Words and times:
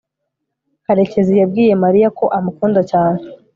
karekezi 0.85 1.33
yabwiye 1.41 1.73
mariya 1.83 2.09
ko 2.19 2.25
amukunda 2.37 2.81
cyane 2.91 3.19